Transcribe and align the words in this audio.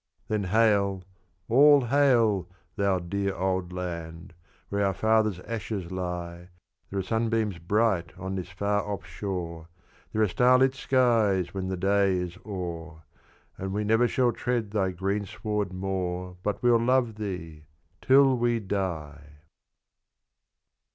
Then 0.29 0.45
hail! 0.45 1.03
all 1.47 1.81
hail! 1.81 2.49
thou 2.75 2.97
"Dear 2.97 3.35
Old 3.35 3.71
Land," 3.71 4.33
Where 4.69 4.83
our 4.83 4.95
fathers' 4.95 5.39
ashes 5.41 5.91
lie; 5.91 6.49
There 6.89 6.97
are 6.99 7.03
sunbeams 7.03 7.59
bright 7.59 8.17
on 8.17 8.33
this 8.33 8.49
far 8.49 8.83
off 8.83 9.05
shore, 9.05 9.67
There 10.11 10.23
are 10.23 10.27
starlit 10.27 10.73
skies 10.73 11.53
when 11.53 11.67
the 11.67 11.77
day 11.77 12.17
is 12.17 12.35
o'er, 12.47 13.03
And 13.59 13.73
we 13.73 13.83
never 13.83 14.07
shall 14.07 14.31
tread 14.31 14.71
thy 14.71 14.89
greensward 14.89 15.71
more, 15.71 16.35
But 16.41 16.63
we'll 16.63 16.83
love 16.83 17.17
thee, 17.17 17.65
TILL 18.01 18.39
WE 18.39 18.59
DIE! 18.59 19.21